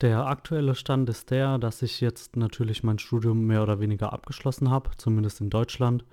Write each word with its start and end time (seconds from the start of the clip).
Der 0.01 0.27
aktuelle 0.27 0.75
Stand 0.75 1.09
ist 1.09 1.31
der, 1.31 1.57
dass 1.57 1.81
ich 1.81 2.01
jetzt 2.01 2.35
natürlich 2.35 2.83
mein 2.83 2.99
Studium 2.99 3.45
mehr 3.45 3.63
oder 3.63 3.79
weniger 3.79 4.13
abgeschlossen 4.13 4.69
habe, 4.69 4.91
zumindest 4.97 5.41
in 5.41 5.49
Deutschland. 5.49 6.05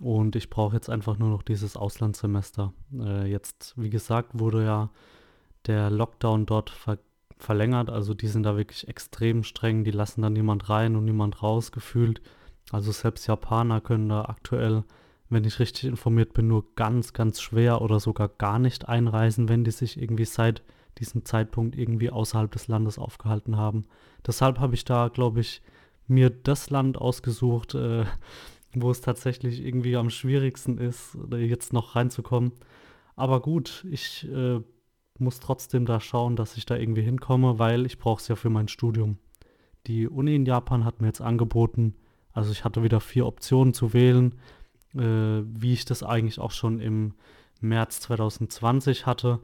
Und 0.00 0.36
ich 0.36 0.50
brauche 0.50 0.74
jetzt 0.74 0.90
einfach 0.90 1.18
nur 1.18 1.30
noch 1.30 1.42
dieses 1.42 1.76
Auslandssemester. 1.76 2.72
Äh, 2.98 3.30
jetzt, 3.30 3.74
wie 3.76 3.90
gesagt, 3.90 4.38
wurde 4.38 4.64
ja 4.64 4.90
der 5.66 5.90
Lockdown 5.90 6.46
dort 6.46 6.70
ver 6.70 6.98
verlängert. 7.38 7.88
Also 7.88 8.12
die 8.12 8.26
sind 8.26 8.42
da 8.42 8.58
wirklich 8.58 8.86
extrem 8.86 9.44
streng. 9.44 9.82
Die 9.82 9.92
lassen 9.92 10.20
dann 10.20 10.34
niemand 10.34 10.68
rein 10.68 10.94
und 10.94 11.06
niemand 11.06 11.42
raus 11.42 11.72
gefühlt. 11.72 12.20
Also 12.70 12.92
selbst 12.92 13.26
Japaner 13.26 13.80
können 13.80 14.10
da 14.10 14.26
aktuell 14.26 14.84
wenn 15.30 15.44
ich 15.44 15.60
richtig 15.60 15.84
informiert 15.84 16.34
bin, 16.34 16.48
nur 16.48 16.74
ganz, 16.74 17.12
ganz 17.12 17.40
schwer 17.40 17.80
oder 17.80 18.00
sogar 18.00 18.28
gar 18.28 18.58
nicht 18.58 18.88
einreisen, 18.88 19.48
wenn 19.48 19.64
die 19.64 19.70
sich 19.70 20.00
irgendwie 20.00 20.24
seit 20.24 20.62
diesem 21.00 21.24
Zeitpunkt 21.24 21.76
irgendwie 21.76 22.10
außerhalb 22.10 22.50
des 22.50 22.68
Landes 22.68 22.98
aufgehalten 22.98 23.56
haben. 23.56 23.86
Deshalb 24.26 24.58
habe 24.58 24.74
ich 24.74 24.84
da, 24.84 25.08
glaube 25.08 25.40
ich, 25.40 25.62
mir 26.06 26.30
das 26.30 26.70
Land 26.70 26.98
ausgesucht, 26.98 27.74
äh, 27.74 28.04
wo 28.74 28.90
es 28.90 29.00
tatsächlich 29.00 29.64
irgendwie 29.64 29.96
am 29.96 30.10
schwierigsten 30.10 30.78
ist, 30.78 31.16
jetzt 31.32 31.72
noch 31.72 31.96
reinzukommen. 31.96 32.52
Aber 33.16 33.40
gut, 33.40 33.84
ich 33.90 34.28
äh, 34.30 34.60
muss 35.18 35.40
trotzdem 35.40 35.86
da 35.86 36.00
schauen, 36.00 36.36
dass 36.36 36.56
ich 36.56 36.66
da 36.66 36.76
irgendwie 36.76 37.02
hinkomme, 37.02 37.58
weil 37.58 37.86
ich 37.86 37.98
brauche 37.98 38.20
es 38.20 38.28
ja 38.28 38.36
für 38.36 38.50
mein 38.50 38.68
Studium. 38.68 39.18
Die 39.86 40.08
Uni 40.08 40.34
in 40.36 40.46
Japan 40.46 40.84
hat 40.84 41.00
mir 41.00 41.08
jetzt 41.08 41.20
angeboten, 41.20 41.94
also 42.32 42.52
ich 42.52 42.64
hatte 42.64 42.82
wieder 42.82 43.00
vier 43.00 43.26
Optionen 43.26 43.74
zu 43.74 43.92
wählen 43.92 44.34
äh, 44.94 45.42
wie 45.44 45.72
ich 45.72 45.84
das 45.84 46.02
eigentlich 46.02 46.38
auch 46.38 46.50
schon 46.50 46.80
im 46.80 47.14
März 47.60 48.00
2020 48.00 49.06
hatte. 49.06 49.40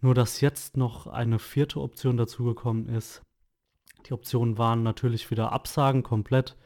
Nur 0.00 0.14
dass 0.14 0.40
jetzt 0.40 0.76
noch 0.76 1.06
eine 1.06 1.38
vierte 1.38 1.80
Option 1.80 2.16
dazugekommen 2.16 2.88
ist. 2.88 3.22
Die 4.06 4.12
Optionen 4.12 4.58
waren 4.58 4.82
natürlich 4.82 5.30
wieder 5.30 5.52
Absagen 5.52 6.02
komplett. 6.02 6.56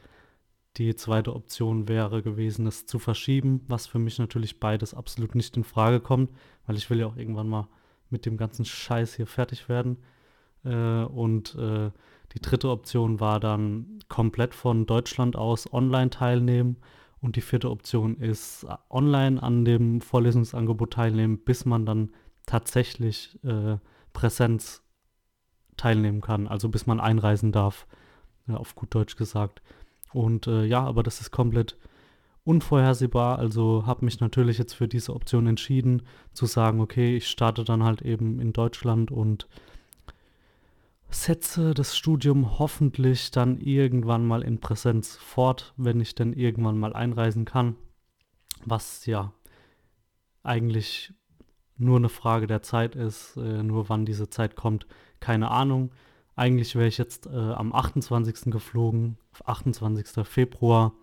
Die 0.77 0.95
zweite 0.95 1.35
Option 1.35 1.87
wäre 1.87 2.23
gewesen, 2.23 2.65
es 2.67 2.85
zu 2.85 2.99
verschieben, 2.99 3.61
was 3.67 3.85
für 3.85 3.99
mich 3.99 4.17
natürlich 4.17 4.59
beides 4.59 4.93
absolut 4.93 5.35
nicht 5.35 5.55
in 5.57 5.63
Frage 5.63 5.99
kommt, 5.99 6.31
weil 6.65 6.77
ich 6.77 6.89
will 6.89 6.99
ja 6.99 7.07
auch 7.07 7.15
irgendwann 7.17 7.49
mal 7.49 7.67
mit 8.09 8.25
dem 8.25 8.37
ganzen 8.37 8.65
Scheiß 8.65 9.15
hier 9.15 9.27
fertig 9.27 9.69
werden. 9.69 9.97
Äh, 10.63 11.03
und 11.03 11.55
äh, 11.55 11.91
die 12.33 12.39
dritte 12.41 12.69
Option 12.69 13.19
war 13.19 13.39
dann 13.39 13.99
komplett 14.09 14.55
von 14.55 14.85
Deutschland 14.85 15.35
aus 15.35 15.71
online 15.71 16.09
teilnehmen 16.09 16.77
und 17.21 17.35
die 17.35 17.41
vierte 17.41 17.69
Option 17.69 18.17
ist 18.17 18.63
äh, 18.63 18.75
online 18.89 19.41
an 19.41 19.65
dem 19.65 20.01
Vorlesungsangebot 20.01 20.93
teilnehmen, 20.93 21.39
bis 21.39 21.65
man 21.65 21.85
dann 21.85 22.11
tatsächlich 22.45 23.39
äh, 23.43 23.77
Präsenz 24.13 24.81
teilnehmen 25.77 26.21
kann, 26.21 26.47
also 26.47 26.69
bis 26.69 26.85
man 26.85 26.99
einreisen 26.99 27.51
darf, 27.51 27.87
ja, 28.47 28.57
auf 28.57 28.75
gut 28.75 28.93
Deutsch 28.93 29.15
gesagt. 29.15 29.61
Und 30.13 30.47
äh, 30.47 30.65
ja, 30.65 30.83
aber 30.83 31.03
das 31.03 31.21
ist 31.21 31.31
komplett 31.31 31.77
unvorhersehbar. 32.43 33.39
Also 33.39 33.85
habe 33.85 34.05
mich 34.05 34.19
natürlich 34.19 34.57
jetzt 34.57 34.73
für 34.73 34.87
diese 34.87 35.13
Option 35.13 35.47
entschieden, 35.47 36.03
zu 36.33 36.45
sagen, 36.45 36.81
okay, 36.81 37.15
ich 37.15 37.27
starte 37.27 37.63
dann 37.63 37.83
halt 37.83 38.01
eben 38.01 38.39
in 38.39 38.53
Deutschland 38.53 39.11
und 39.11 39.47
setze 41.09 41.73
das 41.73 41.95
Studium 41.95 42.59
hoffentlich 42.59 43.31
dann 43.31 43.59
irgendwann 43.59 44.25
mal 44.25 44.41
in 44.41 44.59
Präsenz 44.59 45.15
fort, 45.15 45.73
wenn 45.77 46.01
ich 46.01 46.15
denn 46.15 46.33
irgendwann 46.33 46.77
mal 46.77 46.93
einreisen 46.93 47.45
kann. 47.45 47.75
Was 48.65 49.05
ja 49.05 49.33
eigentlich 50.41 51.13
nur 51.77 51.97
eine 51.97 52.09
Frage 52.09 52.47
der 52.47 52.61
Zeit 52.61 52.95
ist, 52.95 53.37
äh, 53.37 53.63
nur 53.63 53.89
wann 53.89 54.05
diese 54.05 54.29
Zeit 54.29 54.55
kommt, 54.55 54.87
keine 55.19 55.51
Ahnung. 55.51 55.91
Eigentlich 56.35 56.75
wäre 56.75 56.87
ich 56.87 56.97
jetzt 56.97 57.27
äh, 57.27 57.29
am 57.29 57.73
28. 57.73 58.51
geflogen, 58.51 59.17
28. 59.45 60.25
Februar 60.25 60.93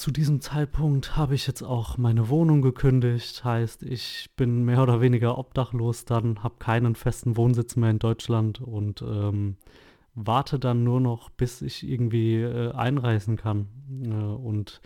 zu 0.00 0.10
diesem 0.10 0.40
Zeitpunkt 0.40 1.18
habe 1.18 1.34
ich 1.34 1.46
jetzt 1.46 1.60
auch 1.62 1.98
meine 1.98 2.30
Wohnung 2.30 2.62
gekündigt, 2.62 3.44
heißt, 3.44 3.82
ich 3.82 4.30
bin 4.34 4.64
mehr 4.64 4.82
oder 4.82 5.02
weniger 5.02 5.36
obdachlos, 5.36 6.06
dann 6.06 6.42
habe 6.42 6.54
keinen 6.58 6.94
festen 6.94 7.36
Wohnsitz 7.36 7.76
mehr 7.76 7.90
in 7.90 7.98
Deutschland 7.98 8.62
und 8.62 9.02
ähm, 9.02 9.58
warte 10.14 10.58
dann 10.58 10.84
nur 10.84 11.00
noch, 11.02 11.28
bis 11.28 11.60
ich 11.60 11.86
irgendwie 11.86 12.36
äh, 12.36 12.72
einreisen 12.72 13.36
kann 13.36 13.68
äh, 14.02 14.08
und 14.08 14.80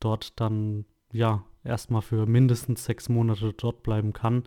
dort 0.00 0.40
dann 0.40 0.84
ja 1.12 1.44
erstmal 1.66 2.02
für 2.02 2.26
mindestens 2.26 2.84
sechs 2.84 3.08
Monate 3.08 3.52
dort 3.52 3.82
bleiben 3.82 4.12
kann. 4.12 4.44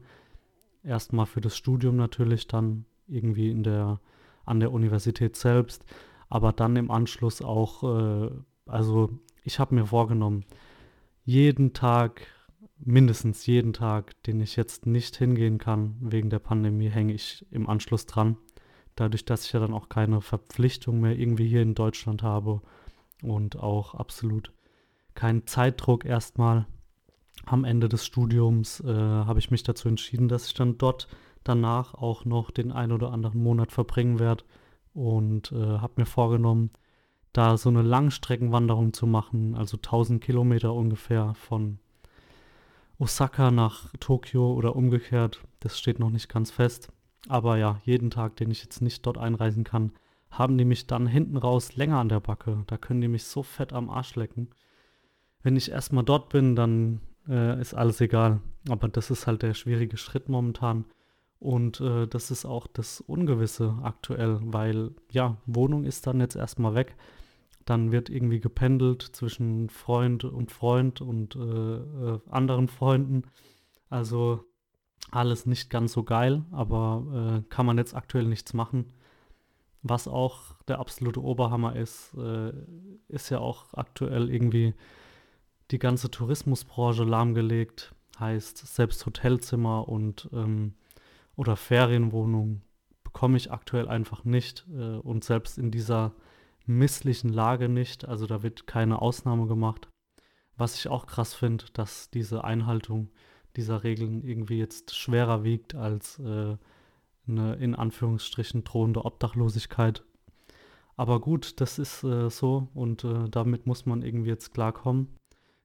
Erstmal 0.84 1.26
für 1.26 1.42
das 1.42 1.58
Studium 1.58 1.96
natürlich 1.98 2.48
dann 2.48 2.86
irgendwie 3.08 3.52
in 3.52 3.64
der 3.64 4.00
an 4.46 4.60
der 4.60 4.72
Universität 4.72 5.36
selbst, 5.36 5.86
aber 6.28 6.52
dann 6.54 6.76
im 6.76 6.90
Anschluss 6.90 7.42
auch 7.42 7.84
äh, 7.84 8.32
also 8.70 9.10
ich 9.44 9.60
habe 9.60 9.76
mir 9.76 9.88
vorgenommen, 9.88 10.46
jeden 11.26 11.74
Tag, 11.74 12.28
mindestens 12.78 13.46
jeden 13.46 13.74
Tag, 13.74 14.22
den 14.24 14.40
ich 14.42 14.56
jetzt 14.56 14.86
nicht 14.86 15.16
hingehen 15.18 15.58
kann 15.58 15.96
wegen 16.00 16.30
der 16.30 16.40
Pandemie, 16.40 16.90
hänge 16.90 17.14
ich 17.14 17.46
im 17.52 17.68
Anschluss 17.68 18.06
dran. 18.06 18.38
Dadurch, 18.96 19.26
dass 19.26 19.46
ich 19.46 19.54
ja 19.54 19.60
dann 19.60 19.74
auch 19.74 19.90
keine 19.90 20.22
Verpflichtung 20.22 21.00
mehr 21.00 21.18
irgendwie 21.18 21.48
hier 21.48 21.62
in 21.62 21.76
Deutschland 21.76 22.22
habe 22.24 22.62
und 23.22 23.58
auch 23.58 23.96
absolut 23.96 24.52
keinen 25.16 25.48
Zeitdruck 25.48 26.06
erstmal. 26.06 26.66
Am 27.46 27.64
Ende 27.64 27.90
des 27.90 28.06
Studiums 28.06 28.80
äh, 28.82 28.94
habe 28.94 29.40
ich 29.40 29.52
mich 29.52 29.64
dazu 29.64 29.88
entschieden, 29.88 30.28
dass 30.28 30.48
ich 30.48 30.54
dann 30.54 30.78
dort 30.78 31.08
danach 31.44 31.94
auch 31.94 32.26
noch 32.26 32.52
den 32.52 32.72
ein 32.72 32.92
oder 32.92 33.12
anderen 33.12 33.42
Monat 33.42 33.72
verbringen 33.72 34.20
werde 34.20 34.44
und 34.94 35.52
äh, 35.52 35.80
habe 35.80 35.94
mir 35.98 36.06
vorgenommen, 36.06 36.72
da 37.34 37.58
so 37.58 37.70
eine 37.70 37.82
Langstreckenwanderung 37.82 38.94
zu 38.94 39.08
machen, 39.08 39.56
also 39.56 39.78
1000 39.78 40.24
Kilometer 40.24 40.74
ungefähr 40.74 41.34
von 41.36 41.80
Osaka 42.98 43.52
nach 43.52 43.92
Tokio 44.00 44.54
oder 44.54 44.76
umgekehrt. 44.76 45.42
Das 45.60 45.80
steht 45.80 46.00
noch 46.00 46.10
nicht 46.10 46.28
ganz 46.28 46.52
fest. 46.52 46.92
Aber 47.28 47.58
ja, 47.58 47.80
jeden 47.84 48.10
Tag, 48.10 48.36
den 48.38 48.52
ich 48.52 48.64
jetzt 48.64 48.82
nicht 48.82 49.06
dort 49.06 49.18
einreisen 49.18 49.64
kann, 49.64 49.94
haben 50.32 50.58
die 50.58 50.66
mich 50.66 50.88
dann 50.88 51.08
hinten 51.08 51.38
raus 51.38 51.76
länger 51.76 52.00
an 52.00 52.10
der 52.10 52.20
Backe. 52.20 52.64
Da 52.68 52.78
können 52.78 53.02
die 53.02 53.08
mich 53.08 53.24
so 53.24 53.44
fett 53.44 53.74
am 53.74 53.90
Arsch 53.90 54.16
lecken. 54.16 54.50
Wenn 55.42 55.56
ich 55.56 55.72
erstmal 55.72 56.04
dort 56.04 56.30
bin, 56.30 56.56
dann 56.56 57.00
äh, 57.30 57.62
ist 57.62 57.74
alles 57.74 58.02
egal. 58.02 58.42
Aber 58.70 58.88
das 58.88 59.12
ist 59.12 59.28
halt 59.28 59.42
der 59.44 59.54
schwierige 59.54 59.98
Schritt 59.98 60.30
momentan. 60.30 60.86
Und 61.40 61.80
äh, 61.80 62.08
das 62.08 62.32
ist 62.32 62.46
auch 62.46 62.68
das 62.68 63.02
Ungewisse 63.02 63.78
aktuell, 63.82 64.40
weil 64.42 64.92
ja, 65.12 65.38
Wohnung 65.46 65.86
ist 65.86 66.06
dann 66.06 66.20
jetzt 66.20 66.36
erstmal 66.36 66.76
weg. 66.76 66.96
Dann 67.66 67.92
wird 67.92 68.10
irgendwie 68.10 68.40
gependelt 68.40 69.02
zwischen 69.02 69.70
Freund 69.70 70.26
und 70.26 70.52
Freund 70.52 71.02
und 71.02 71.36
äh, 71.36 71.40
äh, 71.40 72.20
anderen 72.30 72.68
Freunden. 72.68 73.24
Also 73.90 74.44
alles 75.12 75.46
nicht 75.46 75.70
ganz 75.70 75.94
so 75.94 76.04
geil, 76.04 76.44
aber 76.52 77.42
äh, 77.46 77.50
kann 77.50 77.66
man 77.66 77.78
jetzt 77.78 77.96
aktuell 77.96 78.26
nichts 78.26 78.54
machen. 78.54 78.94
Was 79.82 80.08
auch 80.08 80.56
der 80.68 80.80
absolute 80.80 81.24
Oberhammer 81.24 81.76
ist, 81.76 82.14
äh, 82.16 82.52
ist 83.08 83.30
ja 83.30 83.40
auch 83.40 83.74
aktuell 83.74 84.30
irgendwie 84.30 84.74
die 85.72 85.80
ganze 85.80 86.10
Tourismusbranche 86.12 87.04
lahmgelegt. 87.04 87.94
Heißt, 88.20 88.58
selbst 88.58 89.06
Hotelzimmer 89.06 89.88
und 89.88 90.30
ähm, 90.34 90.74
oder 91.36 91.56
Ferienwohnungen 91.56 92.64
bekomme 93.04 93.38
ich 93.38 93.52
aktuell 93.52 93.88
einfach 93.88 94.26
nicht. 94.26 94.66
Äh, 94.72 94.98
und 94.98 95.24
selbst 95.24 95.58
in 95.58 95.72
dieser 95.72 96.14
misslichen 96.66 97.32
Lage 97.32 97.70
nicht. 97.70 98.08
Also 98.08 98.28
da 98.28 98.44
wird 98.44 98.68
keine 98.68 99.02
Ausnahme 99.02 99.48
gemacht. 99.48 99.88
Was 100.58 100.76
ich 100.76 100.90
auch 100.90 101.08
krass 101.08 101.34
finde, 101.34 101.66
dass 101.74 102.10
diese 102.10 102.44
Einhaltung 102.44 103.10
dieser 103.56 103.84
Regeln 103.84 104.24
irgendwie 104.24 104.58
jetzt 104.58 104.96
schwerer 104.96 105.44
wiegt 105.44 105.76
als 105.76 106.20
äh, 106.20 106.58
eine 107.28 107.56
in 107.56 107.76
Anführungsstrichen 107.76 108.64
drohende 108.64 109.06
Obdachlosigkeit. 109.06 110.04
Aber 110.98 111.22
gut, 111.22 111.62
das 111.62 111.80
ist 111.80 112.04
äh, 112.04 112.30
so 112.30 112.68
und 112.74 113.04
äh, 113.04 113.30
damit 113.30 113.66
muss 113.66 113.86
man 113.86 114.02
irgendwie 114.02 114.30
jetzt 114.30 114.54
klarkommen. 114.54 115.16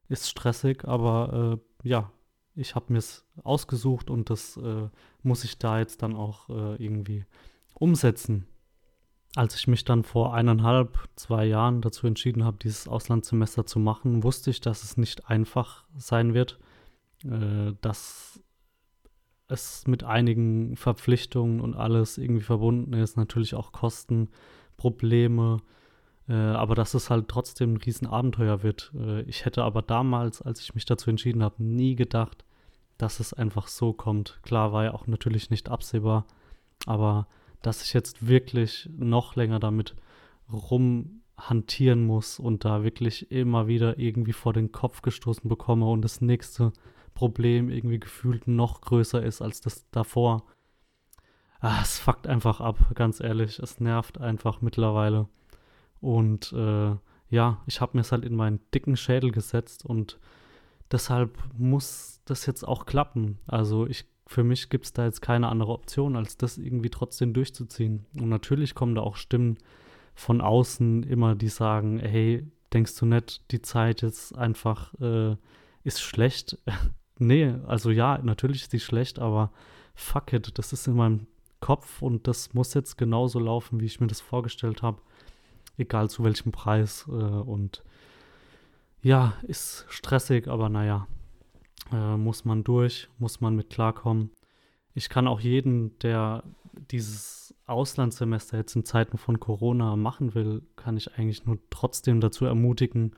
Ist 0.08 0.28
stressig, 0.28 0.84
aber 0.84 1.58
äh, 1.82 1.88
ja, 1.88 2.10
ich 2.54 2.74
habe 2.74 2.92
mir 2.92 2.98
es 2.98 3.24
ausgesucht 3.42 4.10
und 4.10 4.30
das 4.30 4.56
äh, 4.56 4.88
muss 5.22 5.44
ich 5.44 5.58
da 5.58 5.78
jetzt 5.78 6.02
dann 6.02 6.14
auch 6.14 6.48
äh, 6.50 6.82
irgendwie 6.82 7.24
umsetzen. 7.74 8.46
Als 9.34 9.56
ich 9.56 9.66
mich 9.66 9.84
dann 9.84 10.04
vor 10.04 10.34
eineinhalb, 10.34 10.96
zwei 11.16 11.44
Jahren 11.44 11.80
dazu 11.80 12.06
entschieden 12.06 12.44
habe, 12.44 12.58
dieses 12.62 12.86
Auslandssemester 12.86 13.66
zu 13.66 13.80
machen, 13.80 14.22
wusste 14.22 14.50
ich, 14.50 14.60
dass 14.60 14.84
es 14.84 14.96
nicht 14.96 15.28
einfach 15.28 15.84
sein 15.96 16.34
wird, 16.34 16.60
äh, 17.24 17.72
dass 17.80 18.40
es 19.48 19.86
mit 19.86 20.04
einigen 20.04 20.76
Verpflichtungen 20.76 21.60
und 21.60 21.74
alles 21.74 22.18
irgendwie 22.18 22.44
verbunden 22.44 22.92
ist, 22.94 23.16
natürlich 23.16 23.54
auch 23.54 23.72
Kosten, 23.72 24.28
Probleme, 24.76 25.58
aber 26.32 26.74
dass 26.74 26.94
es 26.94 27.10
halt 27.10 27.28
trotzdem 27.28 27.74
ein 27.74 27.76
Riesenabenteuer 27.78 28.62
wird. 28.62 28.92
Äh, 28.98 29.22
ich 29.22 29.44
hätte 29.44 29.62
aber 29.62 29.82
damals, 29.82 30.40
als 30.42 30.60
ich 30.60 30.74
mich 30.74 30.84
dazu 30.84 31.10
entschieden 31.10 31.42
habe, 31.42 31.62
nie 31.62 31.96
gedacht, 31.96 32.44
dass 32.98 33.20
es 33.20 33.34
einfach 33.34 33.68
so 33.68 33.92
kommt. 33.92 34.38
Klar 34.42 34.72
war 34.72 34.84
ja 34.84 34.94
auch 34.94 35.06
natürlich 35.06 35.50
nicht 35.50 35.68
absehbar, 35.68 36.26
aber 36.86 37.26
dass 37.62 37.82
ich 37.82 37.92
jetzt 37.92 38.26
wirklich 38.26 38.88
noch 38.96 39.36
länger 39.36 39.58
damit 39.58 39.94
rumhantieren 40.52 42.06
muss 42.06 42.38
und 42.38 42.64
da 42.64 42.84
wirklich 42.84 43.30
immer 43.30 43.66
wieder 43.66 43.98
irgendwie 43.98 44.32
vor 44.32 44.52
den 44.52 44.72
Kopf 44.72 45.02
gestoßen 45.02 45.48
bekomme 45.48 45.86
und 45.86 46.02
das 46.02 46.20
nächste 46.20 46.72
Problem 47.14 47.70
irgendwie 47.70 48.00
gefühlt 48.00 48.48
noch 48.48 48.80
größer 48.80 49.22
ist 49.22 49.40
als 49.40 49.60
das 49.60 49.88
davor. 49.90 50.44
Ah, 51.60 51.80
es 51.82 51.98
fuckt 51.98 52.26
einfach 52.26 52.60
ab, 52.60 52.78
ganz 52.94 53.20
ehrlich. 53.20 53.58
Es 53.58 53.80
nervt 53.80 54.20
einfach 54.20 54.60
mittlerweile. 54.60 55.28
Und 56.04 56.52
äh, 56.52 56.94
ja, 57.30 57.62
ich 57.66 57.80
habe 57.80 57.96
mir 57.96 58.02
es 58.02 58.12
halt 58.12 58.26
in 58.26 58.36
meinen 58.36 58.60
dicken 58.74 58.96
Schädel 58.96 59.32
gesetzt 59.32 59.86
und 59.86 60.18
deshalb 60.92 61.38
muss 61.56 62.20
das 62.26 62.44
jetzt 62.44 62.62
auch 62.62 62.84
klappen. 62.84 63.38
Also 63.46 63.86
ich, 63.86 64.04
für 64.26 64.44
mich 64.44 64.68
gibt 64.68 64.84
es 64.84 64.92
da 64.92 65.06
jetzt 65.06 65.22
keine 65.22 65.48
andere 65.48 65.72
Option, 65.72 66.14
als 66.14 66.36
das 66.36 66.58
irgendwie 66.58 66.90
trotzdem 66.90 67.32
durchzuziehen. 67.32 68.04
Und 68.20 68.28
natürlich 68.28 68.74
kommen 68.74 68.94
da 68.94 69.00
auch 69.00 69.16
Stimmen 69.16 69.56
von 70.14 70.42
außen 70.42 71.04
immer, 71.04 71.34
die 71.34 71.48
sagen, 71.48 71.98
hey, 71.98 72.46
denkst 72.74 72.96
du 72.96 73.06
nicht, 73.06 73.50
die 73.50 73.62
Zeit 73.62 74.02
jetzt 74.02 74.36
einfach 74.36 74.92
äh, 75.00 75.36
ist 75.84 76.02
schlecht? 76.02 76.58
nee, 77.18 77.54
also 77.66 77.90
ja, 77.90 78.18
natürlich 78.18 78.62
ist 78.62 78.74
die 78.74 78.80
schlecht, 78.80 79.18
aber 79.18 79.52
fuck 79.94 80.34
it, 80.34 80.58
das 80.58 80.74
ist 80.74 80.86
in 80.86 80.96
meinem 80.96 81.26
Kopf 81.60 82.02
und 82.02 82.28
das 82.28 82.52
muss 82.52 82.74
jetzt 82.74 82.98
genauso 82.98 83.38
laufen, 83.38 83.80
wie 83.80 83.86
ich 83.86 84.00
mir 84.00 84.06
das 84.06 84.20
vorgestellt 84.20 84.82
habe. 84.82 85.00
Egal 85.76 86.10
zu 86.10 86.24
welchem 86.24 86.52
Preis. 86.52 87.06
Äh, 87.08 87.12
und 87.12 87.82
ja, 89.02 89.34
ist 89.42 89.86
stressig, 89.88 90.48
aber 90.48 90.68
naja, 90.68 91.06
äh, 91.92 92.16
muss 92.16 92.44
man 92.44 92.64
durch, 92.64 93.08
muss 93.18 93.40
man 93.40 93.56
mit 93.56 93.70
klarkommen. 93.70 94.30
Ich 94.94 95.08
kann 95.08 95.26
auch 95.26 95.40
jeden, 95.40 95.98
der 95.98 96.44
dieses 96.90 97.54
Auslandssemester 97.66 98.56
jetzt 98.56 98.76
in 98.76 98.84
Zeiten 98.84 99.18
von 99.18 99.40
Corona 99.40 99.96
machen 99.96 100.34
will, 100.34 100.62
kann 100.76 100.96
ich 100.96 101.14
eigentlich 101.14 101.46
nur 101.46 101.58
trotzdem 101.70 102.20
dazu 102.20 102.44
ermutigen, 102.44 103.14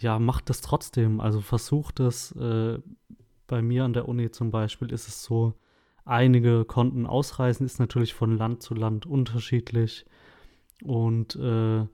ja, 0.00 0.18
macht 0.18 0.50
das 0.50 0.60
trotzdem. 0.60 1.20
Also 1.20 1.40
versucht 1.40 2.00
es. 2.00 2.32
Äh, 2.32 2.78
bei 3.46 3.62
mir 3.62 3.84
an 3.84 3.92
der 3.92 4.08
Uni 4.08 4.30
zum 4.30 4.50
Beispiel 4.50 4.90
ist 4.90 5.06
es 5.06 5.22
so, 5.22 5.54
einige 6.04 6.64
konnten 6.64 7.06
ausreisen, 7.06 7.66
ist 7.66 7.78
natürlich 7.78 8.14
von 8.14 8.36
Land 8.36 8.62
zu 8.62 8.74
Land 8.74 9.06
unterschiedlich. 9.06 10.06
Und 10.82 11.36
äh, 11.36 11.86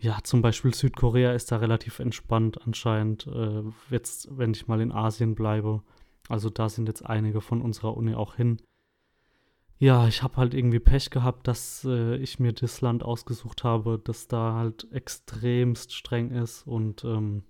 ja, 0.00 0.18
zum 0.22 0.42
Beispiel 0.42 0.74
Südkorea 0.74 1.32
ist 1.32 1.50
da 1.50 1.56
relativ 1.56 1.98
entspannt 1.98 2.60
anscheinend. 2.64 3.26
Äh, 3.26 3.62
jetzt, 3.90 4.28
wenn 4.36 4.52
ich 4.52 4.68
mal 4.68 4.80
in 4.80 4.92
Asien 4.92 5.34
bleibe. 5.34 5.82
Also 6.28 6.50
da 6.50 6.68
sind 6.68 6.88
jetzt 6.88 7.04
einige 7.04 7.40
von 7.40 7.62
unserer 7.62 7.96
Uni 7.96 8.14
auch 8.14 8.34
hin. 8.34 8.58
Ja, 9.80 10.08
ich 10.08 10.22
habe 10.22 10.36
halt 10.36 10.54
irgendwie 10.54 10.80
Pech 10.80 11.10
gehabt, 11.10 11.46
dass 11.46 11.84
äh, 11.84 12.16
ich 12.16 12.40
mir 12.40 12.52
das 12.52 12.80
Land 12.80 13.04
ausgesucht 13.04 13.62
habe, 13.62 14.00
das 14.02 14.26
da 14.26 14.54
halt 14.54 14.90
extremst 14.92 15.94
streng 15.94 16.30
ist. 16.32 16.66
Und 16.66 17.04
ähm, 17.04 17.44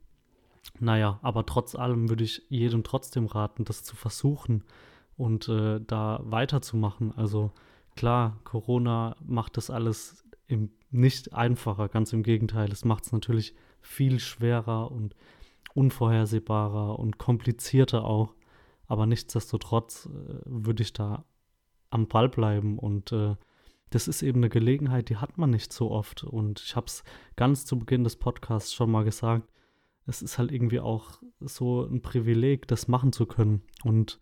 naja, 0.79 1.19
aber 1.23 1.47
trotz 1.47 1.75
allem 1.75 2.09
würde 2.09 2.25
ich 2.25 2.43
jedem 2.49 2.85
trotzdem 2.85 3.27
raten, 3.27 3.65
das 3.65 3.83
zu 3.83 3.97
versuchen 3.97 4.65
und 5.17 5.49
äh, 5.49 5.81
da 5.81 6.21
weiterzumachen. 6.23 7.13
Also 7.17 7.53
klar, 7.97 8.39
Corona 8.45 9.17
macht 9.27 9.57
das 9.57 9.71
alles 9.71 10.25
im, 10.49 10.71
nicht 10.91 11.33
einfacher, 11.35 11.89
ganz 11.89 12.13
im 12.13 12.23
Gegenteil. 12.23 12.73
Es 12.73 12.85
macht 12.85 13.05
es 13.05 13.13
natürlich 13.13 13.55
viel 13.81 14.19
schwerer 14.19 14.91
und 14.91 15.15
unvorhersehbarer 15.75 16.99
und 16.99 17.19
komplizierter 17.19 18.05
auch. 18.05 18.35
Aber 18.87 19.07
nichtsdestotrotz 19.07 20.07
äh, 20.07 20.41
würde 20.47 20.83
ich 20.83 20.93
da 20.93 21.25
am 21.91 22.09
Ball 22.09 22.29
bleiben 22.29 22.79
und 22.79 23.13
äh, 23.13 23.37
das 23.91 24.09
ist 24.09 24.23
eben 24.23 24.41
eine 24.41 24.51
Gelegenheit, 24.51 25.09
die 25.09 25.17
hat 25.17 25.39
man 25.39 25.51
nicht 25.51 25.73
so 25.73 25.91
oft. 25.91 26.25
Und 26.25 26.61
ich 26.61 26.77
habe 26.77 26.87
es 26.87 27.05
ganz 27.37 27.65
zu 27.65 27.79
Beginn 27.79 28.05
des 28.05 28.17
Podcasts 28.17 28.75
schon 28.75 28.91
mal 28.91 29.05
gesagt. 29.05 29.49
Es 30.07 30.23
ist 30.23 30.39
halt 30.39 30.53
irgendwie 30.53 30.81
auch 30.81 31.23
so 31.41 31.85
ein 31.85 32.03
Privileg, 32.03 32.67
das 32.69 32.89
machen 32.89 33.13
zu 33.13 33.27
können. 33.27 33.63
Und 33.85 34.19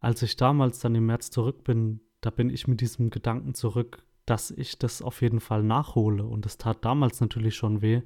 als 0.00 0.22
ich 0.22 0.36
damals 0.36 0.78
dann 0.78 0.94
im 0.94 1.06
März 1.06 1.30
zurück 1.30 1.64
bin, 1.64 2.00
da 2.20 2.30
bin 2.30 2.50
ich 2.50 2.66
mit 2.68 2.80
diesem 2.80 3.10
Gedanken 3.10 3.54
zurück, 3.54 4.04
dass 4.26 4.50
ich 4.50 4.78
das 4.78 5.02
auf 5.02 5.22
jeden 5.22 5.40
Fall 5.40 5.62
nachhole. 5.62 6.24
Und 6.24 6.46
es 6.46 6.58
tat 6.58 6.84
damals 6.84 7.20
natürlich 7.20 7.56
schon 7.56 7.80
weh, 7.80 8.02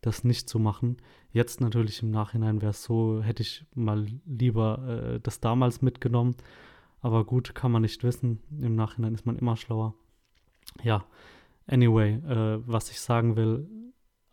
das 0.00 0.24
nicht 0.24 0.48
zu 0.48 0.58
machen. 0.58 0.96
Jetzt 1.32 1.60
natürlich 1.60 2.02
im 2.02 2.10
Nachhinein 2.10 2.62
wäre 2.62 2.70
es 2.70 2.84
so, 2.84 3.22
hätte 3.22 3.42
ich 3.42 3.66
mal 3.74 4.06
lieber 4.24 5.14
äh, 5.16 5.20
das 5.20 5.40
damals 5.40 5.82
mitgenommen 5.82 6.36
aber 7.06 7.24
gut, 7.24 7.54
kann 7.54 7.70
man 7.70 7.82
nicht 7.82 8.02
wissen. 8.02 8.40
Im 8.60 8.74
Nachhinein 8.74 9.14
ist 9.14 9.26
man 9.26 9.38
immer 9.38 9.56
schlauer. 9.56 9.94
Ja, 10.82 11.04
anyway, 11.68 12.14
äh, 12.14 12.60
was 12.66 12.90
ich 12.90 13.00
sagen 13.00 13.36
will, 13.36 13.68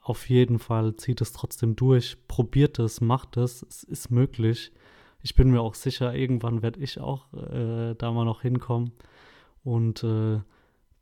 auf 0.01 0.27
jeden 0.27 0.57
Fall 0.57 0.95
zieht 0.95 1.21
es 1.21 1.33
trotzdem 1.33 1.75
durch, 1.75 2.17
probiert 2.27 2.79
es, 2.79 2.99
macht 2.99 3.37
es, 3.37 3.63
es 3.69 3.83
ist 3.83 4.09
möglich. 4.09 4.71
Ich 5.21 5.35
bin 5.35 5.51
mir 5.51 5.61
auch 5.61 5.75
sicher, 5.75 6.15
irgendwann 6.15 6.63
werde 6.63 6.79
ich 6.79 6.99
auch 6.99 7.31
äh, 7.33 7.93
da 7.93 8.11
mal 8.11 8.25
noch 8.25 8.41
hinkommen 8.41 8.91
und 9.63 10.03
äh, 10.03 10.41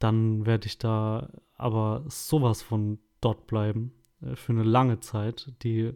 dann 0.03 0.45
werde 0.45 0.67
ich 0.67 0.77
da 0.77 1.29
aber 1.57 2.03
sowas 2.07 2.61
von 2.61 2.99
dort 3.21 3.47
bleiben 3.47 3.93
äh, 4.21 4.35
für 4.35 4.51
eine 4.53 4.63
lange 4.63 4.99
Zeit. 4.99 5.53
Die 5.63 5.93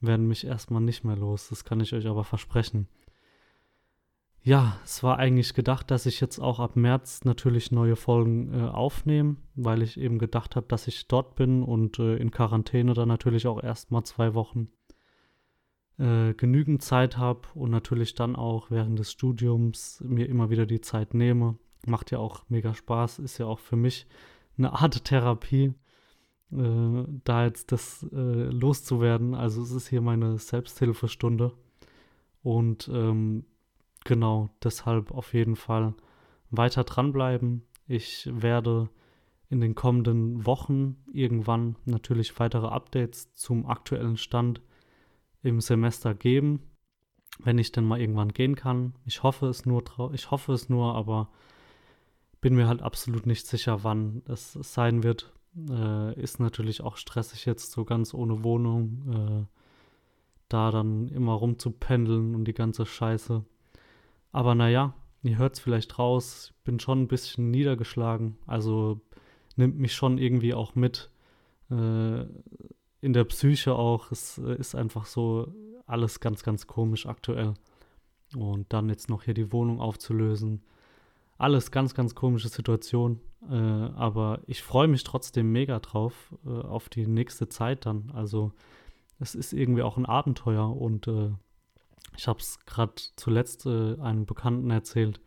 werden 0.00 0.26
mich 0.28 0.46
erstmal 0.46 0.80
nicht 0.80 1.04
mehr 1.04 1.16
los, 1.16 1.48
das 1.48 1.64
kann 1.64 1.80
ich 1.80 1.92
euch 1.92 2.06
aber 2.06 2.24
versprechen. 2.24 2.88
ja, 4.42 4.78
es 4.84 5.02
war 5.02 5.18
eigentlich 5.18 5.52
gedacht, 5.52 5.90
dass 5.90 6.06
ich 6.06 6.20
jetzt 6.20 6.38
auch 6.38 6.60
ab 6.60 6.76
März 6.76 7.24
natürlich 7.24 7.72
neue 7.72 7.96
Folgen 7.96 8.54
äh, 8.54 8.62
aufnehme, 8.68 9.36
weil 9.54 9.82
ich 9.82 10.00
eben 10.00 10.18
gedacht 10.18 10.56
habe, 10.56 10.66
dass 10.68 10.88
ich 10.88 11.08
dort 11.08 11.34
bin 11.34 11.62
und 11.62 11.98
äh, 11.98 12.16
in 12.16 12.30
Quarantäne 12.30 12.94
dann 12.94 13.08
natürlich 13.08 13.46
auch 13.46 13.62
erstmal 13.62 14.04
zwei 14.04 14.32
Wochen 14.34 14.68
äh, 15.98 16.32
genügend 16.32 16.80
Zeit 16.82 17.18
habe 17.18 17.42
und 17.54 17.70
natürlich 17.70 18.14
dann 18.14 18.34
auch 18.34 18.70
während 18.70 18.98
des 18.98 19.12
Studiums 19.12 20.02
mir 20.06 20.26
immer 20.26 20.48
wieder 20.48 20.64
die 20.64 20.80
Zeit 20.80 21.12
nehme. 21.12 21.58
Macht 21.86 22.10
ja 22.10 22.18
auch 22.18 22.44
mega 22.48 22.74
Spaß, 22.74 23.18
ist 23.20 23.38
ja 23.38 23.46
auch 23.46 23.58
für 23.58 23.76
mich 23.76 24.06
eine 24.58 24.72
Art 24.72 25.04
Therapie, 25.04 25.72
äh, 26.52 27.04
da 27.24 27.44
jetzt 27.44 27.72
das 27.72 28.06
äh, 28.12 28.16
loszuwerden. 28.16 29.34
Also 29.34 29.62
es 29.62 29.70
ist 29.70 29.88
hier 29.88 30.00
meine 30.00 30.38
Selbsthilfestunde 30.38 31.52
und 32.42 32.90
ähm, 32.92 33.44
genau 34.04 34.50
deshalb 34.62 35.10
auf 35.12 35.34
jeden 35.34 35.56
Fall 35.56 35.94
weiter 36.50 36.84
dranbleiben. 36.84 37.62
Ich 37.86 38.28
werde 38.32 38.88
in 39.48 39.60
den 39.60 39.74
kommenden 39.74 40.46
Wochen 40.46 40.96
irgendwann 41.12 41.76
natürlich 41.84 42.38
weitere 42.38 42.68
Updates 42.68 43.32
zum 43.34 43.66
aktuellen 43.66 44.16
Stand 44.16 44.60
im 45.42 45.60
Semester 45.60 46.14
geben, 46.14 46.60
wenn 47.40 47.58
ich 47.58 47.72
denn 47.72 47.84
mal 47.84 48.00
irgendwann 48.00 48.32
gehen 48.32 48.54
kann. 48.54 48.94
Ich 49.06 49.22
hoffe 49.22 49.46
es 49.46 49.66
nur, 49.66 49.82
ich 50.12 50.30
hoffe 50.30 50.52
es 50.52 50.68
nur, 50.68 50.94
aber 50.94 51.30
bin 52.40 52.54
mir 52.54 52.68
halt 52.68 52.82
absolut 52.82 53.26
nicht 53.26 53.46
sicher, 53.46 53.84
wann 53.84 54.22
es 54.26 54.52
sein 54.52 55.02
wird. 55.02 55.32
Äh, 55.68 56.20
ist 56.20 56.40
natürlich 56.40 56.80
auch 56.80 56.96
stressig 56.96 57.44
jetzt 57.44 57.72
so 57.72 57.84
ganz 57.84 58.14
ohne 58.14 58.44
Wohnung, 58.44 59.02
äh, 59.12 59.56
da 60.48 60.70
dann 60.70 61.08
immer 61.08 61.32
rumzupendeln 61.32 62.34
und 62.34 62.44
die 62.44 62.54
ganze 62.54 62.86
Scheiße. 62.86 63.44
Aber 64.32 64.54
naja, 64.54 64.94
ihr 65.22 65.38
hört 65.38 65.54
es 65.54 65.60
vielleicht 65.60 65.98
raus, 65.98 66.52
ich 66.54 66.64
bin 66.64 66.80
schon 66.80 67.02
ein 67.02 67.08
bisschen 67.08 67.50
niedergeschlagen, 67.50 68.36
also 68.46 69.00
nimmt 69.56 69.78
mich 69.78 69.94
schon 69.94 70.18
irgendwie 70.18 70.54
auch 70.54 70.74
mit. 70.74 71.10
Äh, 71.70 72.26
in 73.00 73.12
der 73.12 73.24
Psyche 73.24 73.74
auch. 73.74 74.10
Es 74.12 74.38
äh, 74.38 74.54
ist 74.56 74.74
einfach 74.74 75.06
so 75.06 75.52
alles 75.86 76.20
ganz, 76.20 76.42
ganz 76.42 76.66
komisch 76.66 77.06
aktuell. 77.06 77.54
Und 78.36 78.72
dann 78.72 78.88
jetzt 78.88 79.08
noch 79.08 79.24
hier 79.24 79.34
die 79.34 79.52
Wohnung 79.52 79.80
aufzulösen. 79.80 80.62
Alles 81.40 81.70
ganz, 81.70 81.94
ganz 81.94 82.14
komische 82.14 82.48
Situation. 82.48 83.18
Äh, 83.48 83.54
aber 83.54 84.40
ich 84.46 84.62
freue 84.62 84.88
mich 84.88 85.04
trotzdem 85.04 85.50
mega 85.50 85.78
drauf, 85.78 86.34
äh, 86.44 86.50
auf 86.50 86.90
die 86.90 87.06
nächste 87.06 87.48
Zeit 87.48 87.86
dann. 87.86 88.10
Also 88.14 88.52
es 89.18 89.34
ist 89.34 89.54
irgendwie 89.54 89.80
auch 89.80 89.96
ein 89.96 90.04
Abenteuer. 90.04 90.76
Und 90.76 91.08
äh, 91.08 91.30
ich 92.14 92.28
habe 92.28 92.40
es 92.40 92.58
gerade 92.66 92.92
zuletzt 93.16 93.64
äh, 93.64 93.96
einem 94.00 94.26
Bekannten 94.26 94.70
erzählt, 94.70 95.22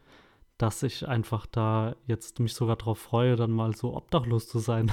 dass 0.60 0.84
ich 0.84 1.08
einfach 1.08 1.48
da 1.48 1.96
jetzt 2.06 2.40
mich 2.40 2.54
sogar 2.54 2.76
darauf 2.76 3.00
freue, 3.00 3.36
dann 3.36 3.50
mal 3.50 3.76
so 3.76 3.96
obdachlos 3.96 4.48
zu 4.48 4.60
sein. 4.60 4.92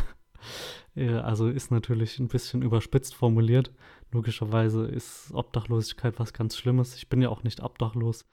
also 0.97 1.49
ist 1.49 1.71
natürlich 1.71 2.19
ein 2.19 2.29
bisschen 2.29 2.63
überspitzt 2.63 3.15
formuliert. 3.15 3.71
Logischerweise 4.11 4.87
ist 4.87 5.33
Obdachlosigkeit 5.35 6.19
was 6.19 6.33
ganz 6.33 6.57
Schlimmes. 6.57 6.97
Ich 6.97 7.11
bin 7.11 7.21
ja 7.21 7.29
auch 7.29 7.43
nicht 7.43 7.63
obdachlos. 7.63 8.25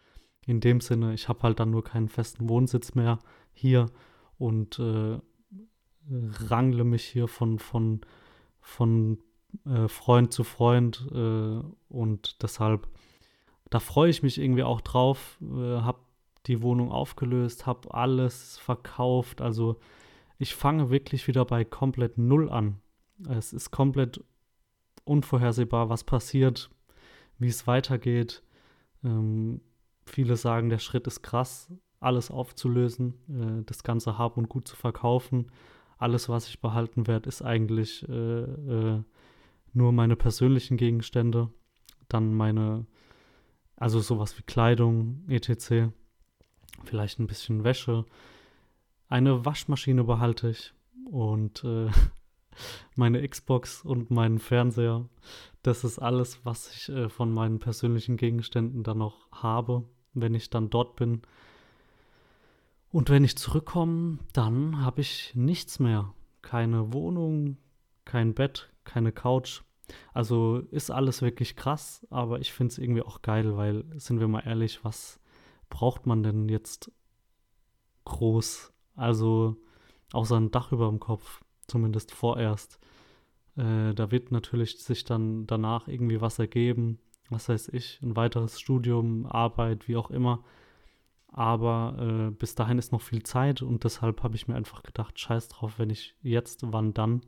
In 0.48 0.62
dem 0.62 0.80
Sinne, 0.80 1.14
ich 1.14 1.28
habe 1.28 1.44
halt 1.44 1.60
dann 1.60 1.70
nur 1.70 1.84
keinen 1.84 2.08
festen 2.08 2.50
Wohnsitz 2.50 2.96
mehr 2.96 3.20
hier 3.54 3.88
und 4.40 4.80
äh, 4.80 5.20
rangle 6.50 6.86
mich 6.86 7.04
hier 7.04 7.28
von, 7.28 7.60
von, 7.60 8.02
von 8.62 9.20
äh, 9.66 9.88
Freund 9.88 10.32
zu 10.32 10.44
Freund 10.44 11.06
äh, 11.12 11.62
und 11.90 12.42
deshalb, 12.42 12.88
da 13.70 13.80
freue 13.80 14.10
ich 14.10 14.24
mich 14.24 14.40
irgendwie 14.40 14.64
auch 14.64 14.80
drauf, 14.82 15.38
äh, 15.42 15.82
habe 15.82 16.00
die 16.46 16.62
Wohnung 16.62 16.92
aufgelöst, 16.92 17.66
habe 17.66 17.94
alles 17.94 18.58
verkauft, 18.58 19.42
also 19.42 19.80
ich 20.40 20.56
fange 20.56 20.90
wirklich 20.90 21.28
wieder 21.28 21.44
bei 21.44 21.66
komplett 21.66 22.18
Null 22.18 22.50
an. 22.50 22.80
Es 23.28 23.52
ist 23.52 23.72
komplett 23.72 24.24
unvorhersehbar, 25.04 25.90
was 25.90 26.04
passiert, 26.04 26.70
wie 27.40 27.48
es 27.48 27.66
weitergeht. 27.68 28.44
Ähm, 29.04 29.62
viele 30.08 30.36
sagen, 30.36 30.70
der 30.70 30.80
Schritt 30.80 31.08
ist 31.08 31.22
krass, 31.22 31.72
alles 32.00 32.32
aufzulösen, 32.32 33.14
äh, 33.30 33.64
das 33.66 33.84
ganze 33.84 34.18
Hab 34.18 34.38
und 34.38 34.50
Gut 34.50 34.68
zu 34.68 34.76
verkaufen. 34.76 35.52
Alles, 35.98 36.30
was 36.30 36.48
ich 36.48 36.62
behalten 36.62 37.08
werde, 37.08 37.28
ist 37.28 37.42
eigentlich 37.42 38.08
äh, 38.08 38.14
äh, 38.14 39.04
nur 39.74 39.92
meine 39.92 40.16
persönlichen 40.16 40.78
Gegenstände. 40.78 41.50
Dann 42.08 42.34
meine, 42.34 42.86
also 43.76 44.00
sowas 44.00 44.38
wie 44.38 44.44
Kleidung, 44.44 45.24
etc. 45.28 45.92
Vielleicht 46.84 47.20
ein 47.20 47.28
bisschen 47.28 47.64
Wäsche, 47.64 48.06
eine 49.10 49.46
Waschmaschine 49.46 50.04
behalte 50.04 50.50
ich 50.50 50.74
und 51.10 51.64
äh, 51.64 51.90
meine 52.96 53.28
Xbox 53.28 53.84
und 53.84 54.12
meinen 54.12 54.40
Fernseher. 54.40 55.08
Das 55.64 55.84
ist 55.84 56.00
alles, 56.00 56.46
was 56.46 56.72
ich 56.74 56.90
äh, 56.90 57.10
von 57.10 57.32
meinen 57.32 57.60
persönlichen 57.60 58.18
Gegenständen 58.18 58.84
dann 58.84 58.98
noch 58.98 59.32
habe, 59.32 59.84
wenn 60.22 60.36
ich 60.36 60.50
dann 60.50 60.70
dort 60.70 60.96
bin. 60.96 61.22
Und 62.92 63.10
wenn 63.10 63.24
ich 63.24 63.38
zurückkomme, 63.38 64.20
dann 64.34 64.82
habe 64.82 65.02
ich 65.02 65.34
nichts 65.36 65.80
mehr. 65.80 66.14
Keine 66.42 66.94
Wohnung, 66.94 67.58
kein 68.06 68.34
Bett, 68.34 68.72
keine 68.84 69.12
Couch. 69.12 69.62
Also 70.14 70.60
ist 70.72 70.92
alles 70.92 71.22
wirklich 71.22 71.56
krass, 71.56 72.06
aber 72.10 72.40
ich 72.40 72.54
finde 72.54 72.72
es 72.72 72.78
irgendwie 72.78 73.04
auch 73.04 73.22
geil, 73.22 73.56
weil, 73.58 73.86
sind 73.98 74.20
wir 74.20 74.28
mal 74.28 74.46
ehrlich, 74.46 74.84
was 74.84 75.20
braucht 75.70 76.06
man 76.06 76.24
denn 76.24 76.50
jetzt 76.50 76.92
groß 78.06 78.74
also 78.98 79.56
außer 80.12 80.36
ein 80.38 80.52
Dach 80.52 80.72
über 80.74 80.90
dem 80.90 81.00
Kopf, 81.00 81.44
zumindest 81.68 82.12
vorerst. 82.12 82.80
Äh, 83.56 83.94
da 83.94 84.12
wird 84.12 84.32
natürlich 84.32 84.84
sich 84.84 85.06
dann 85.06 85.48
danach 85.48 85.88
irgendwie 85.88 86.20
was 86.20 86.40
ergeben, 86.40 87.00
was 87.30 87.50
weiß 87.50 87.70
ich, 87.70 88.00
ein 88.02 88.16
weiteres 88.16 88.60
Studium, 88.60 89.26
Arbeit, 89.26 89.88
wie 89.88 89.98
auch 89.98 90.12
immer. 90.12 90.44
Aber 91.28 91.98
äh, 92.00 92.32
bis 92.32 92.56
dahin 92.56 92.80
ist 92.80 92.92
noch 92.92 93.02
viel 93.02 93.24
Zeit 93.24 93.62
und 93.62 93.84
deshalb 93.84 94.24
habe 94.24 94.36
ich 94.36 94.48
mir 94.48 94.56
einfach 94.56 94.84
gedacht, 94.84 95.20
scheiß 95.20 95.50
drauf, 95.50 95.78
wenn 95.78 95.90
ich 95.90 96.16
jetzt, 96.22 96.62
wann 96.72 96.94
dann. 96.94 97.22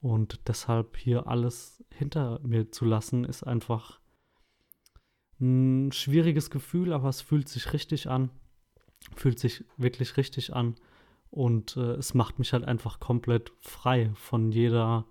Und 0.00 0.48
deshalb 0.48 0.96
hier 0.96 1.26
alles 1.26 1.84
hinter 1.92 2.38
mir 2.42 2.70
zu 2.70 2.84
lassen, 2.84 3.24
ist 3.24 3.42
einfach 3.42 3.98
ein 5.40 5.90
schwieriges 5.92 6.50
Gefühl, 6.50 6.92
aber 6.92 7.08
es 7.08 7.20
fühlt 7.20 7.48
sich 7.48 7.72
richtig 7.72 8.08
an 8.08 8.30
fühlt 9.16 9.38
sich 9.38 9.64
wirklich 9.76 10.16
richtig 10.16 10.54
an. 10.54 10.76
Und 11.30 11.76
äh, 11.76 11.92
es 11.94 12.14
macht 12.14 12.38
mich 12.38 12.52
halt 12.52 12.64
einfach 12.64 13.00
komplett 13.00 13.52
frei 13.60 14.10
von 14.14 14.50
jeder 14.50 15.06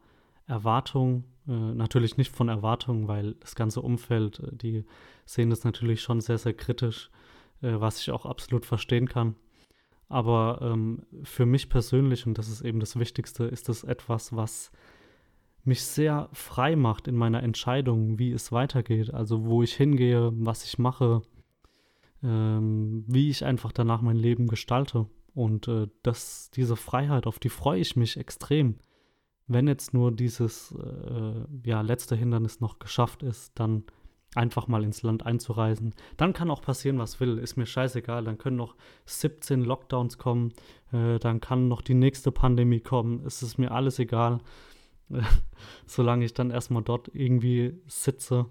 Erwartung. 0.45 1.25
Äh, 1.47 1.51
natürlich 1.51 2.17
nicht 2.17 2.31
von 2.31 2.49
Erwartungen, 2.49 3.07
weil 3.07 3.35
das 3.35 3.55
ganze 3.55 3.81
Umfeld, 3.81 4.39
äh, 4.39 4.55
die 4.55 4.85
sehen 5.25 5.49
das 5.49 5.63
natürlich 5.63 6.01
schon 6.01 6.21
sehr, 6.21 6.37
sehr 6.37 6.53
kritisch, 6.53 7.09
äh, 7.61 7.73
was 7.79 7.99
ich 8.01 8.11
auch 8.11 8.25
absolut 8.25 8.65
verstehen 8.65 9.07
kann. 9.07 9.35
Aber 10.09 10.59
ähm, 10.61 11.03
für 11.23 11.45
mich 11.45 11.69
persönlich, 11.69 12.25
und 12.25 12.37
das 12.37 12.47
ist 12.49 12.61
eben 12.61 12.79
das 12.79 12.97
Wichtigste, 12.97 13.45
ist 13.45 13.69
es 13.69 13.83
etwas, 13.83 14.35
was 14.35 14.71
mich 15.63 15.83
sehr 15.83 16.29
frei 16.31 16.75
macht 16.75 17.07
in 17.07 17.15
meiner 17.15 17.43
Entscheidung, 17.43 18.17
wie 18.17 18.31
es 18.31 18.51
weitergeht. 18.51 19.13
Also 19.13 19.45
wo 19.45 19.63
ich 19.63 19.73
hingehe, 19.73 20.31
was 20.33 20.63
ich 20.63 20.79
mache, 20.79 21.21
ähm, 22.23 23.03
wie 23.07 23.29
ich 23.29 23.43
einfach 23.43 23.73
danach 23.73 24.01
mein 24.01 24.15
Leben 24.15 24.47
gestalte. 24.47 25.07
Und 25.33 25.67
äh, 25.67 25.87
das, 26.03 26.49
diese 26.51 26.77
Freiheit, 26.77 27.27
auf 27.27 27.37
die 27.37 27.49
freue 27.49 27.81
ich 27.81 27.95
mich 27.95 28.17
extrem. 28.17 28.79
Wenn 29.47 29.67
jetzt 29.67 29.93
nur 29.93 30.11
dieses 30.11 30.73
äh, 30.73 31.45
ja, 31.65 31.81
letzte 31.81 32.15
Hindernis 32.15 32.59
noch 32.59 32.79
geschafft 32.79 33.23
ist, 33.23 33.51
dann 33.55 33.83
einfach 34.35 34.67
mal 34.67 34.83
ins 34.83 35.03
Land 35.03 35.25
einzureisen. 35.25 35.95
Dann 36.17 36.33
kann 36.33 36.51
auch 36.51 36.61
passieren, 36.61 36.99
was 36.99 37.19
will. 37.19 37.37
Ist 37.37 37.55
mir 37.55 37.65
scheißegal. 37.65 38.25
Dann 38.25 38.37
können 38.37 38.57
noch 38.57 38.75
17 39.05 39.63
Lockdowns 39.63 40.17
kommen. 40.17 40.53
Äh, 40.91 41.19
dann 41.19 41.39
kann 41.39 41.67
noch 41.67 41.81
die 41.81 41.93
nächste 41.93 42.31
Pandemie 42.31 42.81
kommen. 42.81 43.25
Es 43.25 43.41
ist 43.41 43.57
mir 43.57 43.71
alles 43.71 43.99
egal. 43.99 44.39
solange 45.85 46.25
ich 46.25 46.33
dann 46.33 46.51
erstmal 46.51 46.83
dort 46.83 47.09
irgendwie 47.13 47.81
sitze 47.87 48.47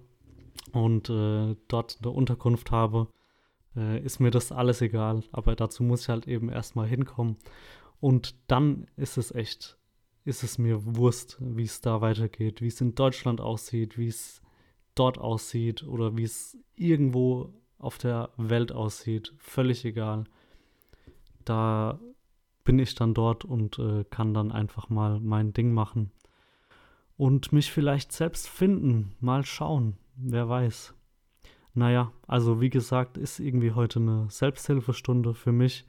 und 0.73 1.11
äh, 1.11 1.55
dort 1.69 1.99
eine 2.00 2.11
Unterkunft 2.11 2.71
habe 2.71 3.09
äh, 3.76 4.00
ist 4.00 4.21
mir 4.21 4.31
das 4.31 4.53
alles 4.53 4.81
egal. 4.81 5.23
Aber 5.33 5.55
dazu 5.55 5.83
muss 5.83 6.03
ich 6.03 6.09
halt 6.09 6.26
eben 6.26 6.49
erstmal 6.49 6.88
hinkommen. 6.88 7.37
Und 8.00 8.35
dann 8.49 8.87
ist 8.97 9.19
es 9.19 9.33
echt, 9.35 9.79
ist 10.26 10.42
es 10.42 10.59
mir 10.59 10.97
Wurst, 10.97 11.38
wie 11.40 11.62
es 11.62 11.80
da 11.80 12.00
weitergeht, 12.00 12.61
wie 12.61 12.66
es 12.66 12.80
in 12.80 12.97
Deutschland 12.97 13.40
aussieht, 13.40 13.97
wie 13.97 14.09
es 14.09 14.42
dort 14.97 15.18
aussieht 15.18 15.85
oder 15.85 16.16
wie 16.16 16.25
es 16.25 16.59
irgendwo 16.75 17.54
auf 17.78 17.97
der 17.97 18.30
Welt 18.37 18.73
aussieht. 18.73 19.33
Völlig 19.38 19.85
egal. 19.85 20.25
Da 21.45 22.00
bin 22.64 22.80
ich 22.80 22.97
dann 22.97 23.14
dort 23.14 23.45
und 23.45 23.78
äh, 23.78 24.04
kann 24.11 24.35
dann 24.35 24.50
einfach 24.50 24.88
mal 24.88 25.21
mein 25.21 25.52
Ding 25.52 25.73
machen. 25.73 26.11
Und 27.16 27.52
mich 27.52 27.71
vielleicht 27.71 28.11
selbst 28.11 28.49
finden. 28.49 29.14
Mal 29.21 29.45
schauen. 29.45 29.97
Wer 30.16 30.49
weiß. 30.49 30.92
Naja, 31.73 32.11
also 32.26 32.61
wie 32.61 32.71
gesagt, 32.71 33.16
ist 33.16 33.38
irgendwie 33.38 33.73
heute 33.73 34.00
eine 34.00 34.26
Selbsthilfestunde 34.28 35.35
für 35.35 35.52
mich. 35.52 35.87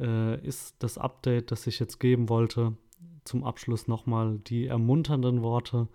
Äh, 0.00 0.44
ist 0.44 0.82
das 0.82 0.98
Update, 0.98 1.52
das 1.52 1.68
ich 1.68 1.78
jetzt 1.78 2.00
geben 2.00 2.28
wollte, 2.28 2.76
zum 3.24 3.44
Abschluss 3.44 3.88
nochmal 3.88 4.38
die 4.38 4.66
ermunternden 4.66 5.42
Worte. 5.42 5.88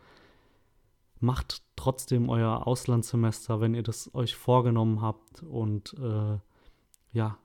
Macht 1.19 1.63
trotzdem 1.75 2.29
euer 2.29 2.67
Auslandssemester, 2.67 3.61
wenn 3.61 3.73
ihr 3.73 3.83
das 3.83 4.13
euch 4.13 4.35
vorgenommen 4.35 5.01
habt 5.01 5.43
und 5.43 5.93
äh, 5.99 6.37
ja, 7.11 7.37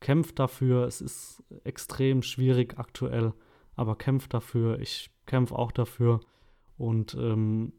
kämpft 0.00 0.38
dafür. 0.38 0.86
Es 0.86 1.00
ist 1.00 1.42
extrem 1.64 2.22
schwierig 2.22 2.78
aktuell, 2.78 3.32
aber 3.74 3.96
kämpft 3.96 4.34
dafür. 4.34 4.78
Ich 4.80 5.10
kämpfe 5.26 5.56
auch 5.56 5.72
dafür 5.72 6.20
und 6.76 7.14
ähm, 7.14 7.72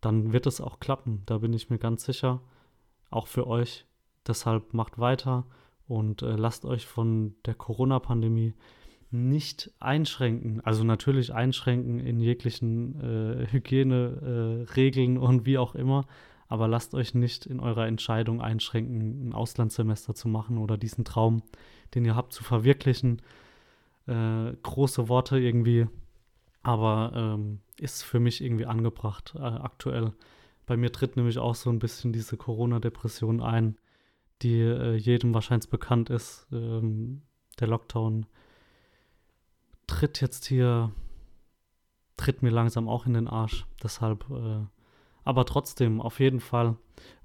dann 0.00 0.32
wird 0.32 0.46
es 0.46 0.60
auch 0.60 0.80
klappen. 0.80 1.22
Da 1.26 1.38
bin 1.38 1.52
ich 1.52 1.68
mir 1.68 1.78
ganz 1.78 2.04
sicher. 2.04 2.40
Auch 3.10 3.26
für 3.26 3.46
euch. 3.46 3.86
Deshalb 4.26 4.72
macht 4.72 4.98
weiter 4.98 5.46
und 5.88 6.22
äh, 6.22 6.36
lasst 6.36 6.64
euch 6.64 6.86
von 6.86 7.34
der 7.44 7.54
Corona-Pandemie 7.54 8.54
nicht 9.10 9.72
einschränken. 9.80 10.60
Also 10.60 10.84
natürlich 10.84 11.34
einschränken 11.34 11.98
in 11.98 12.20
jeglichen 12.20 13.00
äh, 13.00 13.46
Hygieneregeln 13.50 15.16
äh, 15.16 15.18
und 15.18 15.46
wie 15.46 15.58
auch 15.58 15.74
immer. 15.74 16.06
Aber 16.48 16.66
lasst 16.68 16.94
euch 16.94 17.14
nicht 17.14 17.46
in 17.46 17.60
eurer 17.60 17.86
Entscheidung 17.86 18.40
einschränken, 18.40 19.28
ein 19.28 19.32
Auslandssemester 19.32 20.14
zu 20.14 20.28
machen 20.28 20.58
oder 20.58 20.76
diesen 20.76 21.04
Traum, 21.04 21.42
den 21.94 22.04
ihr 22.04 22.16
habt, 22.16 22.32
zu 22.32 22.42
verwirklichen. 22.42 23.22
Äh, 24.06 24.52
große 24.62 25.08
Worte 25.08 25.38
irgendwie, 25.38 25.86
aber 26.62 27.12
ähm, 27.14 27.60
ist 27.78 28.02
für 28.02 28.20
mich 28.20 28.42
irgendwie 28.42 28.66
angebracht 28.66 29.34
äh, 29.36 29.42
aktuell. 29.42 30.12
Bei 30.66 30.76
mir 30.76 30.92
tritt 30.92 31.16
nämlich 31.16 31.38
auch 31.38 31.54
so 31.54 31.70
ein 31.70 31.78
bisschen 31.78 32.12
diese 32.12 32.36
Corona-Depression 32.36 33.40
ein, 33.40 33.76
die 34.42 34.60
äh, 34.60 34.94
jedem 34.94 35.34
wahrscheinlich 35.34 35.70
bekannt 35.70 36.10
ist. 36.10 36.46
Ähm, 36.52 37.22
der 37.58 37.68
Lockdown 37.68 38.26
tritt 40.00 40.22
jetzt 40.22 40.46
hier, 40.46 40.92
tritt 42.16 42.42
mir 42.42 42.48
langsam 42.48 42.88
auch 42.88 43.04
in 43.04 43.12
den 43.12 43.28
Arsch. 43.28 43.66
Deshalb, 43.82 44.24
äh, 44.30 44.64
aber 45.24 45.44
trotzdem, 45.44 46.00
auf 46.00 46.20
jeden 46.20 46.40
Fall 46.40 46.76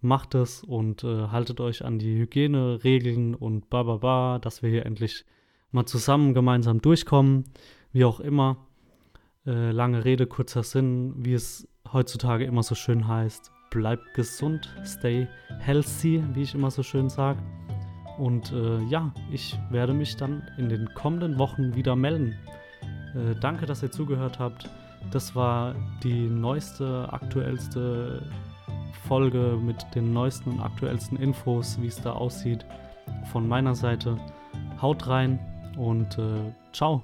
macht 0.01 0.35
es 0.35 0.61
und 0.61 1.01
äh, 1.05 1.29
haltet 1.29 1.61
euch 1.61 1.85
an 1.85 1.99
die 1.99 2.17
Hygieneregeln 2.17 3.33
und 3.33 3.69
ba, 3.69 3.83
ba, 3.83 3.97
ba, 3.97 4.39
dass 4.39 4.61
wir 4.61 4.69
hier 4.69 4.85
endlich 4.85 5.23
mal 5.71 5.85
zusammen 5.85 6.33
gemeinsam 6.33 6.81
durchkommen, 6.81 7.45
wie 7.93 8.03
auch 8.03 8.19
immer. 8.19 8.57
Äh, 9.45 9.71
lange 9.71 10.03
Rede, 10.03 10.27
kurzer 10.27 10.63
Sinn, 10.63 11.13
wie 11.17 11.33
es 11.33 11.69
heutzutage 11.93 12.43
immer 12.43 12.63
so 12.63 12.75
schön 12.75 13.07
heißt. 13.07 13.53
Bleibt 13.69 14.13
gesund, 14.15 14.75
stay 14.83 15.29
healthy, 15.59 16.21
wie 16.33 16.41
ich 16.41 16.53
immer 16.53 16.71
so 16.71 16.83
schön 16.83 17.07
sage. 17.07 17.41
Und 18.17 18.51
äh, 18.51 18.83
ja, 18.89 19.13
ich 19.31 19.57
werde 19.69 19.93
mich 19.93 20.17
dann 20.17 20.43
in 20.57 20.67
den 20.67 20.93
kommenden 20.93 21.37
Wochen 21.37 21.73
wieder 21.73 21.95
melden. 21.95 22.37
Äh, 23.15 23.35
danke, 23.39 23.65
dass 23.65 23.81
ihr 23.81 23.91
zugehört 23.91 24.39
habt. 24.39 24.69
Das 25.11 25.35
war 25.35 25.75
die 26.03 26.27
neueste, 26.27 27.07
aktuellste 27.11 28.21
Folge 29.07 29.57
mit 29.61 29.77
den 29.93 30.13
neuesten 30.13 30.51
und 30.51 30.61
aktuellsten 30.61 31.17
Infos, 31.17 31.79
wie 31.81 31.87
es 31.87 32.01
da 32.01 32.13
aussieht. 32.13 32.65
Von 33.31 33.47
meiner 33.47 33.75
Seite. 33.75 34.17
Haut 34.81 35.07
rein 35.07 35.39
und 35.77 36.17
äh, 36.17 36.51
ciao. 36.73 37.03